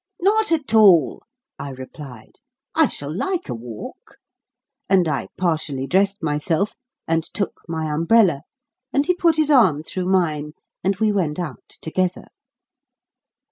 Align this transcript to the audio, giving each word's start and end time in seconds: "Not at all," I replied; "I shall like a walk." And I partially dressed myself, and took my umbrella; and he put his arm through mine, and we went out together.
"Not 0.23 0.51
at 0.51 0.73
all," 0.73 1.21
I 1.59 1.69
replied; 1.69 2.37
"I 2.73 2.87
shall 2.87 3.15
like 3.15 3.47
a 3.49 3.53
walk." 3.53 4.17
And 4.89 5.07
I 5.07 5.27
partially 5.37 5.85
dressed 5.85 6.23
myself, 6.23 6.73
and 7.07 7.23
took 7.23 7.61
my 7.67 7.85
umbrella; 7.93 8.41
and 8.91 9.05
he 9.05 9.13
put 9.13 9.35
his 9.35 9.51
arm 9.51 9.83
through 9.83 10.07
mine, 10.07 10.53
and 10.83 10.95
we 10.95 11.11
went 11.11 11.37
out 11.37 11.61
together. 11.83 12.25